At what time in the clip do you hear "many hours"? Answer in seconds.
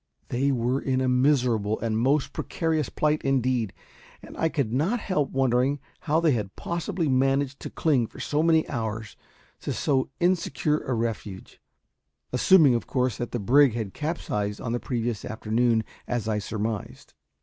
8.41-9.15